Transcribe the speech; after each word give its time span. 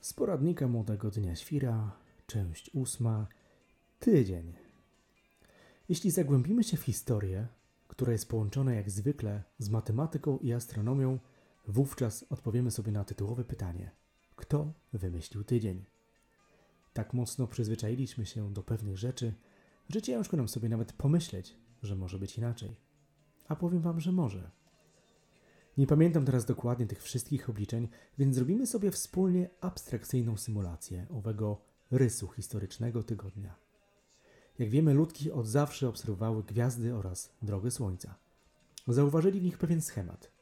Z 0.00 0.12
poradnika 0.12 0.68
Młodego 0.68 1.10
Dnia 1.10 1.36
Świra, 1.36 1.92
część 2.26 2.70
ósma, 2.74 3.26
tydzień. 4.00 4.52
Jeśli 5.88 6.10
zagłębimy 6.10 6.64
się 6.64 6.76
w 6.76 6.82
historię, 6.82 7.46
która 7.88 8.12
jest 8.12 8.28
połączona 8.28 8.74
jak 8.74 8.90
zwykle 8.90 9.42
z 9.58 9.68
matematyką 9.68 10.38
i 10.38 10.52
astronomią, 10.52 11.18
wówczas 11.66 12.24
odpowiemy 12.30 12.70
sobie 12.70 12.92
na 12.92 13.04
tytułowe 13.04 13.44
pytanie: 13.44 13.90
kto 14.36 14.72
wymyślił 14.92 15.44
tydzień? 15.44 15.84
Tak 16.92 17.14
mocno 17.14 17.46
przyzwyczailiśmy 17.46 18.26
się 18.26 18.52
do 18.52 18.62
pewnych 18.62 18.98
rzeczy, 18.98 19.34
że 19.88 20.02
ciężko 20.02 20.36
nam 20.36 20.48
sobie 20.48 20.68
nawet 20.68 20.92
pomyśleć, 20.92 21.56
że 21.82 21.96
może 21.96 22.18
być 22.18 22.38
inaczej. 22.38 22.76
A 23.48 23.56
powiem 23.56 23.80
Wam, 23.80 24.00
że 24.00 24.12
może. 24.12 24.50
Nie 25.78 25.86
pamiętam 25.86 26.24
teraz 26.24 26.44
dokładnie 26.44 26.86
tych 26.86 27.02
wszystkich 27.02 27.50
obliczeń, 27.50 27.88
więc 28.18 28.34
zrobimy 28.34 28.66
sobie 28.66 28.90
wspólnie 28.90 29.50
abstrakcyjną 29.60 30.36
symulację 30.36 31.06
owego 31.10 31.60
rysu 31.90 32.28
historycznego 32.28 33.02
tygodnia. 33.02 33.54
Jak 34.58 34.70
wiemy, 34.70 34.94
ludki 34.94 35.32
od 35.32 35.46
zawsze 35.46 35.88
obserwowały 35.88 36.42
gwiazdy 36.42 36.94
oraz 36.94 37.32
drogę 37.42 37.70
Słońca. 37.70 38.14
Zauważyli 38.88 39.40
w 39.40 39.42
nich 39.42 39.58
pewien 39.58 39.80
schemat. 39.80 40.32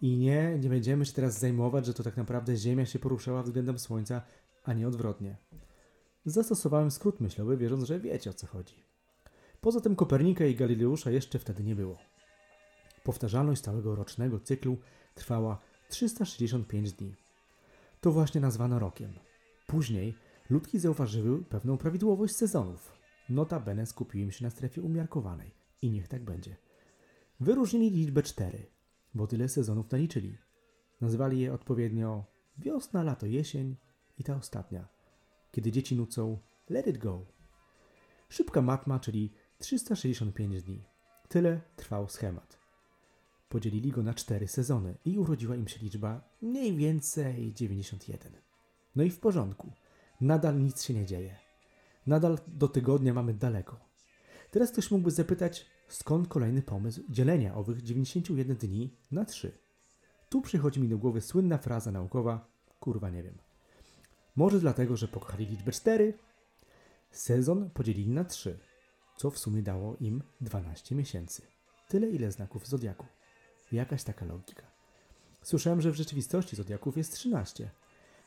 I 0.00 0.16
nie, 0.16 0.58
nie 0.58 0.68
będziemy 0.68 1.06
się 1.06 1.12
teraz 1.12 1.38
zajmować, 1.38 1.86
że 1.86 1.94
to 1.94 2.02
tak 2.02 2.16
naprawdę 2.16 2.56
Ziemia 2.56 2.86
się 2.86 2.98
poruszała 2.98 3.42
względem 3.42 3.78
Słońca, 3.78 4.22
a 4.64 4.72
nie 4.72 4.88
odwrotnie. 4.88 5.36
Zastosowałem 6.24 6.90
skrót 6.90 7.20
myślowy, 7.20 7.56
wierząc, 7.56 7.84
że 7.84 8.00
wiecie 8.00 8.30
o 8.30 8.34
co 8.34 8.46
chodzi. 8.46 8.84
Poza 9.60 9.80
tym 9.80 9.96
Kopernika 9.96 10.46
i 10.46 10.54
Galileusza 10.54 11.10
jeszcze 11.10 11.38
wtedy 11.38 11.64
nie 11.64 11.74
było. 11.74 12.11
Powtarzalność 13.04 13.62
całego 13.62 13.94
rocznego 13.94 14.40
cyklu 14.40 14.78
trwała 15.14 15.58
365 15.88 16.92
dni. 16.92 17.14
To 18.00 18.12
właśnie 18.12 18.40
nazwano 18.40 18.78
rokiem. 18.78 19.12
Później 19.66 20.14
ludki 20.50 20.78
zauważyły 20.78 21.44
pewną 21.44 21.78
prawidłowość 21.78 22.36
sezonów. 22.36 22.92
Notabene 23.28 23.86
skupiłem 23.86 24.30
się 24.30 24.44
na 24.44 24.50
strefie 24.50 24.82
umiarkowanej 24.82 25.54
i 25.82 25.90
niech 25.90 26.08
tak 26.08 26.24
będzie. 26.24 26.56
Wyróżnili 27.40 27.90
liczbę 27.90 28.22
4, 28.22 28.66
bo 29.14 29.26
tyle 29.26 29.48
sezonów 29.48 29.90
naliczyli. 29.90 30.38
Nazwali 31.00 31.40
je 31.40 31.52
odpowiednio 31.52 32.24
wiosna, 32.58 33.02
lato, 33.02 33.26
jesień 33.26 33.76
i 34.18 34.24
ta 34.24 34.36
ostatnia, 34.36 34.88
kiedy 35.52 35.72
dzieci 35.72 35.96
nucą 35.96 36.38
Let 36.70 36.86
it 36.86 36.98
go. 36.98 37.26
Szybka 38.28 38.62
matma, 38.62 39.00
czyli 39.00 39.32
365 39.58 40.62
dni. 40.62 40.84
Tyle 41.28 41.60
trwał 41.76 42.08
schemat. 42.08 42.61
Podzielili 43.52 43.90
go 43.90 44.02
na 44.02 44.14
cztery 44.14 44.48
sezony 44.48 44.94
i 45.04 45.18
urodziła 45.18 45.56
im 45.56 45.68
się 45.68 45.80
liczba 45.80 46.20
mniej 46.42 46.76
więcej 46.76 47.52
91. 47.54 48.32
No 48.96 49.02
i 49.02 49.10
w 49.10 49.20
porządku. 49.20 49.72
Nadal 50.20 50.62
nic 50.62 50.82
się 50.82 50.94
nie 50.94 51.06
dzieje. 51.06 51.36
Nadal 52.06 52.38
do 52.46 52.68
tygodnia 52.68 53.14
mamy 53.14 53.34
daleko. 53.34 53.80
Teraz 54.50 54.70
ktoś 54.70 54.90
mógłby 54.90 55.10
zapytać, 55.10 55.66
skąd 55.88 56.28
kolejny 56.28 56.62
pomysł 56.62 57.02
dzielenia 57.08 57.54
owych 57.54 57.82
91 57.82 58.56
dni 58.56 58.96
na 59.10 59.24
3. 59.24 59.58
Tu 60.28 60.42
przychodzi 60.42 60.80
mi 60.80 60.88
do 60.88 60.98
głowy 60.98 61.20
słynna 61.20 61.58
fraza 61.58 61.92
naukowa, 61.92 62.48
kurwa 62.80 63.10
nie 63.10 63.22
wiem. 63.22 63.38
Może 64.36 64.60
dlatego, 64.60 64.96
że 64.96 65.08
pokochali 65.08 65.46
liczbę 65.46 65.72
4? 65.72 66.18
Sezon 67.10 67.70
podzielili 67.70 68.10
na 68.10 68.24
3, 68.24 68.58
co 69.16 69.30
w 69.30 69.38
sumie 69.38 69.62
dało 69.62 69.96
im 69.96 70.22
12 70.40 70.94
miesięcy. 70.94 71.42
Tyle 71.88 72.08
ile 72.08 72.32
znaków 72.32 72.68
zodiaku. 72.68 73.06
Jakaś 73.72 74.02
taka 74.02 74.24
logika. 74.24 74.62
Słyszałem, 75.42 75.80
że 75.80 75.90
w 75.90 75.94
rzeczywistości 75.94 76.56
zodiaków 76.56 76.96
jest 76.96 77.12
13, 77.12 77.70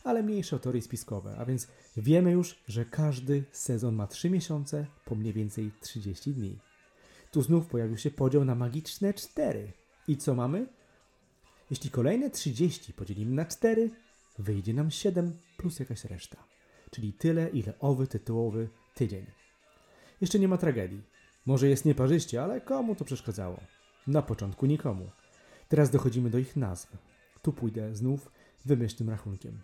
ale 0.04 0.24
mniejsze 0.24 0.56
o 0.56 0.60
teorie 0.60 0.82
spiskowe, 0.82 1.36
a 1.38 1.46
więc 1.46 1.68
wiemy 1.98 2.32
już, 2.32 2.64
że 2.68 2.86
każdy 2.86 3.44
sezon 3.52 3.96
ma 3.96 4.08
3 4.08 4.30
miesiące 4.30 4.86
po 5.06 5.16
mniej 5.16 5.34
więcej 5.34 5.72
30 5.82 6.34
dni. 6.34 6.60
Tu 7.32 7.42
znów 7.42 7.68
pojawił 7.68 7.98
się 7.98 8.12
podział 8.12 8.46
na 8.46 8.56
magiczne 8.56 9.14
4. 9.14 9.72
I 10.08 10.18
co 10.18 10.36
mamy? 10.36 10.68
Jeśli 11.70 11.90
kolejne 11.90 12.30
30 12.30 12.94
podzielimy 12.94 13.36
na 13.36 13.46
4, 13.46 13.90
wyjdzie 14.40 14.74
nam 14.74 14.92
7 14.92 15.40
plus 15.58 15.80
jakaś 15.80 16.06
reszta. 16.06 16.38
Czyli 16.92 17.14
tyle, 17.14 17.50
ile 17.50 17.74
owy 17.80 18.08
tytułowy 18.08 18.70
tydzień. 18.96 19.26
Jeszcze 20.22 20.40
nie 20.40 20.48
ma 20.48 20.58
tragedii. 20.58 21.02
Może 21.46 21.70
jest 21.70 21.86
nieparzyście, 21.86 22.44
ale 22.44 22.62
komu 22.62 22.96
to 22.96 23.06
przeszkadzało? 23.06 23.60
Na 24.08 24.22
początku 24.22 24.66
nikomu. 24.66 25.10
Teraz 25.70 25.90
dochodzimy 25.90 26.30
do 26.30 26.38
ich 26.38 26.56
nazw. 26.56 26.98
Tu 27.42 27.54
pójdę 27.54 27.96
znów 27.96 28.32
wymyślnym 28.66 29.10
rachunkiem. 29.10 29.60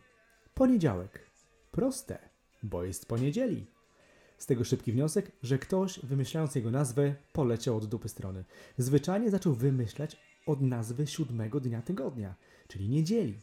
Poniedziałek. 0.54 1.32
Proste, 1.72 2.20
bo 2.64 2.84
jest 2.84 3.06
poniedzieli. 3.06 3.68
Z 4.38 4.46
tego 4.46 4.64
szybki 4.64 4.92
wniosek, 4.92 5.32
że 5.44 5.60
ktoś, 5.60 6.00
wymyślając 6.00 6.56
jego 6.56 6.72
nazwę, 6.72 7.16
poleciał 7.34 7.78
od 7.78 7.86
dupy 7.86 8.10
strony. 8.10 8.44
Zwyczajnie 8.78 9.32
zaczął 9.32 9.54
wymyślać 9.54 10.18
od 10.46 10.62
nazwy 10.62 11.08
siódmego 11.08 11.60
dnia 11.60 11.82
tygodnia, 11.82 12.36
czyli 12.68 12.90
niedzieli. 12.90 13.40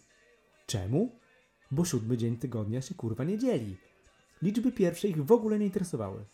Czemu? 0.67 1.19
Bo 1.71 1.85
siódmy 1.85 2.17
dzień 2.17 2.37
tygodnia 2.37 2.83
się 2.83 2.95
kurwa 2.95 3.25
nie 3.25 3.39
dzieli. 3.39 3.77
Liczby 4.43 4.73
pierwsze 4.73 5.09
ich 5.09 5.25
w 5.25 5.33
ogóle 5.33 5.59
nie 5.59 5.67
interesowały. 5.67 6.25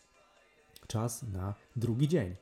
Czas 0.86 1.22
na 1.22 1.54
drugi 1.76 2.08
dzień. 2.08 2.34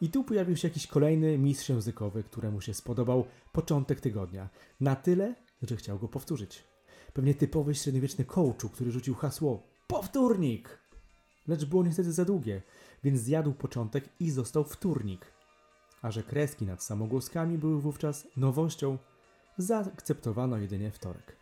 I 0.00 0.08
tu 0.08 0.24
pojawił 0.24 0.56
się 0.56 0.68
jakiś 0.68 0.86
kolejny 0.86 1.38
mistrz 1.38 1.68
językowy, 1.68 2.22
któremu 2.22 2.60
się 2.60 2.74
spodobał 2.74 3.24
początek 3.52 4.00
tygodnia. 4.00 4.48
Na 4.80 4.96
tyle, 4.96 5.34
że 5.62 5.76
chciał 5.76 5.98
go 5.98 6.08
powtórzyć. 6.08 6.64
Pewnie 7.12 7.34
typowy 7.34 7.74
średniowieczny 7.74 8.24
kołczu, 8.24 8.68
który 8.68 8.90
rzucił 8.90 9.14
hasło 9.14 9.62
powtórnik. 9.86 10.78
Lecz 11.48 11.64
było 11.64 11.84
niestety 11.84 12.12
za 12.12 12.24
długie, 12.24 12.62
więc 13.04 13.20
zjadł 13.20 13.52
początek 13.52 14.08
i 14.20 14.30
został 14.30 14.64
wtórnik. 14.64 15.26
A 16.02 16.10
że 16.10 16.22
kreski 16.22 16.66
nad 16.66 16.82
samogłoskami 16.82 17.58
były 17.58 17.80
wówczas 17.80 18.28
nowością, 18.36 18.98
zaakceptowano 19.58 20.58
jedynie 20.58 20.90
wtorek. 20.90 21.36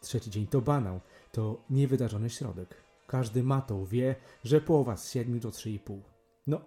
Trzeci 0.00 0.30
dzień 0.30 0.46
to 0.46 0.60
banał, 0.60 1.00
to 1.32 1.64
niewydarzony 1.70 2.30
środek. 2.30 2.74
Każdy 3.06 3.42
matą 3.42 3.84
wie, 3.84 4.14
że 4.44 4.60
połowa 4.60 4.96
z 4.96 5.12
siedmiu 5.12 5.40
to 5.40 5.50
trzy 5.50 5.70
i 5.70 5.78
pół. 5.78 6.02
No, 6.46 6.60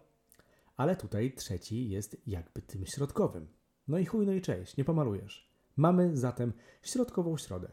ale 0.77 0.95
tutaj 0.95 1.33
trzeci 1.33 1.89
jest 1.89 2.17
jakby 2.27 2.61
tym 2.61 2.85
środkowym. 2.85 3.47
No 3.87 3.97
i 3.97 4.05
chuj, 4.05 4.25
no 4.25 4.33
i 4.33 4.41
cześć, 4.41 4.77
nie 4.77 4.85
pomalujesz. 4.85 5.51
Mamy 5.77 6.17
zatem 6.17 6.53
środkową 6.83 7.37
środę. 7.37 7.71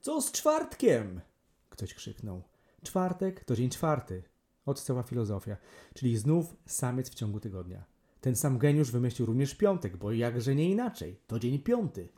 Co 0.00 0.22
z 0.22 0.32
czwartkiem? 0.32 1.20
Ktoś 1.68 1.94
krzyknął. 1.94 2.42
Czwartek 2.82 3.44
to 3.44 3.56
dzień 3.56 3.70
czwarty. 3.70 4.22
Od 4.66 4.80
cała 4.80 5.02
filozofia, 5.02 5.56
czyli 5.94 6.16
znów 6.16 6.56
samiec 6.66 7.10
w 7.10 7.14
ciągu 7.14 7.40
tygodnia. 7.40 7.84
Ten 8.20 8.36
sam 8.36 8.58
geniusz 8.58 8.90
wymyślił 8.90 9.26
również 9.26 9.54
piątek, 9.54 9.96
bo 9.96 10.12
jakże 10.12 10.54
nie 10.54 10.70
inaczej. 10.70 11.20
To 11.26 11.38
dzień 11.38 11.58
piąty. 11.58 12.08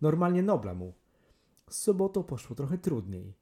Normalnie 0.00 0.42
Nobla 0.42 0.74
mu. 0.74 0.94
Z 1.70 1.76
sobotą 1.76 2.22
poszło 2.24 2.56
trochę 2.56 2.78
trudniej. 2.78 3.34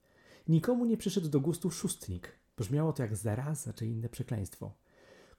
Nikomu 0.49 0.85
nie 0.85 0.97
przyszedł 0.97 1.29
do 1.29 1.41
gustu 1.41 1.71
szóstnik. 1.71 2.39
Brzmiało 2.57 2.93
to 2.93 3.03
jak 3.03 3.17
zaraza 3.17 3.73
czy 3.73 3.87
inne 3.87 4.09
przekleństwo. 4.09 4.75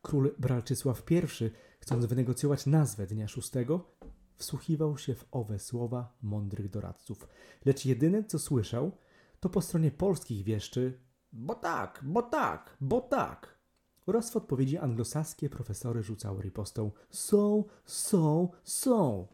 Król 0.02 0.36
Bralczysław 0.40 1.04
I, 1.12 1.50
chcąc 1.80 2.06
wynegocjować 2.06 2.66
nazwę 2.66 3.08
dnia 3.08 3.28
szóstego, 3.28 3.92
wsłuchiwał 4.36 4.98
się 4.98 5.16
w 5.16 5.26
owe 5.32 5.60
słowa 5.60 6.18
mądrych 6.22 6.70
doradców. 6.70 7.28
Lecz 7.66 7.86
jedyne, 7.86 8.24
co 8.24 8.40
słyszał, 8.40 8.92
to 9.40 9.50
po 9.50 9.62
stronie 9.62 9.92
polskich 9.92 10.44
wieszczy 10.44 11.00
bo 11.34 11.56
tak, 11.56 12.00
bo 12.04 12.22
tak, 12.22 12.78
bo 12.82 13.02
tak. 13.02 13.60
Oraz 14.06 14.32
w 14.32 14.36
odpowiedzi 14.36 14.78
anglosaskie 14.78 15.50
profesory 15.50 16.04
rzucały 16.04 16.42
ripostą 16.42 16.92
są, 17.10 17.64
są, 17.86 18.50
są. 18.64 19.28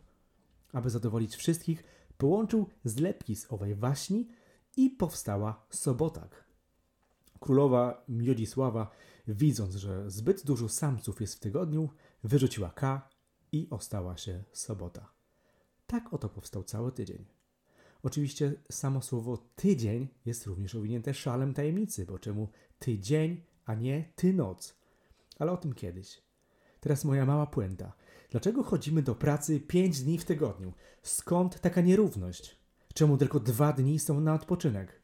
Aby 0.73 0.89
zadowolić 0.89 1.35
wszystkich, 1.35 1.83
połączył 2.17 2.69
zlepki 2.83 3.35
z 3.35 3.51
owej 3.51 3.75
waśni 3.75 4.27
i 4.77 4.89
powstała 4.89 5.65
Sobotak. 5.69 6.46
Królowa 7.39 8.03
Miodzisława, 8.09 8.91
widząc, 9.27 9.75
że 9.75 10.11
zbyt 10.11 10.45
dużo 10.45 10.69
samców 10.69 11.21
jest 11.21 11.35
w 11.35 11.39
tygodniu, 11.39 11.89
wyrzuciła 12.23 12.69
K 12.69 13.09
i 13.51 13.67
ostała 13.69 14.17
się 14.17 14.43
sobota. 14.51 15.11
Tak 15.87 16.13
oto 16.13 16.29
powstał 16.29 16.63
cały 16.63 16.91
tydzień. 16.91 17.25
Oczywiście 18.03 18.53
samo 18.71 19.01
słowo 19.01 19.37
tydzień 19.55 20.07
jest 20.25 20.45
również 20.45 20.75
owinięte 20.75 21.13
szalem 21.13 21.53
tajemnicy, 21.53 22.05
bo 22.05 22.19
czemu 22.19 22.49
tydzień, 22.79 23.43
a 23.65 23.75
nie 23.75 24.11
ty 24.15 24.33
noc? 24.33 24.75
Ale 25.39 25.51
o 25.51 25.57
tym 25.57 25.73
kiedyś. 25.73 26.21
Teraz 26.79 27.05
moja 27.05 27.25
mała 27.25 27.47
puenta. 27.47 27.93
Dlaczego 28.31 28.63
chodzimy 28.63 29.01
do 29.01 29.15
pracy 29.15 29.59
pięć 29.59 30.01
dni 30.01 30.17
w 30.17 30.25
tygodniu? 30.25 30.73
Skąd 31.03 31.59
taka 31.59 31.81
nierówność? 31.81 32.57
Czemu 32.93 33.17
tylko 33.17 33.39
dwa 33.39 33.73
dni 33.73 33.99
są 33.99 34.19
na 34.21 34.33
odpoczynek? 34.33 35.01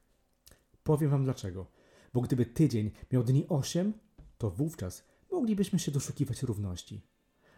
Powiem 0.83 1.09
wam 1.09 1.23
dlaczego. 1.23 1.67
Bo 2.13 2.21
gdyby 2.21 2.45
tydzień 2.45 2.91
miał 3.11 3.23
dni 3.23 3.47
osiem, 3.49 3.93
to 4.37 4.49
wówczas 4.49 5.03
moglibyśmy 5.31 5.79
się 5.79 5.91
doszukiwać 5.91 6.43
równości. 6.43 7.01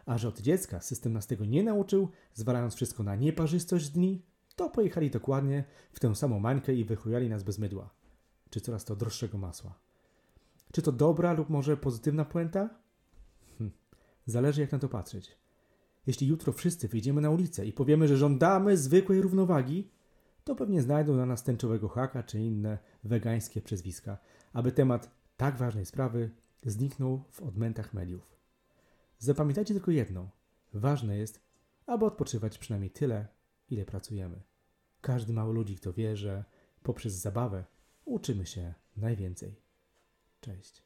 A 0.06 0.18
że 0.18 0.28
od 0.28 0.40
dziecka 0.40 0.80
system 0.80 1.12
nas 1.12 1.26
tego 1.26 1.44
nie 1.44 1.62
nauczył, 1.62 2.08
zwalając 2.34 2.74
wszystko 2.74 3.02
na 3.02 3.16
nieparzystość 3.16 3.88
dni, 3.88 4.22
to 4.56 4.70
pojechali 4.70 5.10
dokładnie 5.10 5.64
w 5.92 6.00
tę 6.00 6.14
samą 6.14 6.40
mańkę 6.40 6.74
i 6.74 6.84
wychujali 6.84 7.28
nas 7.28 7.42
bez 7.42 7.58
mydła, 7.58 7.90
czy 8.50 8.60
coraz 8.60 8.84
to 8.84 8.96
droższego 8.96 9.38
masła. 9.38 9.78
Czy 10.72 10.82
to 10.82 10.92
dobra 10.92 11.32
lub 11.32 11.50
może 11.50 11.76
pozytywna 11.76 12.24
puenta? 12.24 12.70
Hm. 13.58 13.70
Zależy 14.26 14.60
jak 14.60 14.72
na 14.72 14.78
to 14.78 14.88
patrzeć. 14.88 15.36
Jeśli 16.06 16.26
jutro 16.26 16.52
wszyscy 16.52 16.88
wyjdziemy 16.88 17.20
na 17.20 17.30
ulicę 17.30 17.66
i 17.66 17.72
powiemy, 17.72 18.08
że 18.08 18.16
żądamy 18.16 18.76
zwykłej 18.76 19.22
równowagi, 19.22 19.90
to 20.46 20.54
pewnie 20.54 20.82
znajdą 20.82 21.16
na 21.16 21.26
nas 21.26 21.42
tęczowego 21.42 21.88
haka 21.88 22.22
czy 22.22 22.40
inne 22.40 22.78
wegańskie 23.04 23.60
przezwiska, 23.62 24.18
aby 24.52 24.72
temat 24.72 25.10
tak 25.36 25.56
ważnej 25.56 25.86
sprawy 25.86 26.30
zniknął 26.62 27.24
w 27.30 27.42
odmętach 27.42 27.94
mediów. 27.94 28.36
Zapamiętajcie 29.18 29.74
tylko 29.74 29.90
jedno. 29.90 30.30
Ważne 30.74 31.16
jest, 31.16 31.40
aby 31.86 32.04
odpoczywać 32.04 32.58
przynajmniej 32.58 32.90
tyle, 32.90 33.26
ile 33.70 33.84
pracujemy. 33.84 34.42
Każdy 35.00 35.32
mało 35.32 35.52
ludzi, 35.52 35.76
kto 35.76 35.92
wie, 35.92 36.16
że 36.16 36.44
poprzez 36.82 37.12
zabawę 37.12 37.64
uczymy 38.04 38.46
się 38.46 38.74
najwięcej. 38.96 39.60
Cześć. 40.40 40.85